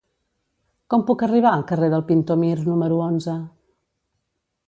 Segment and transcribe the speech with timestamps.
[0.93, 3.39] Com puc arribar al carrer del Pintor Mir número onze?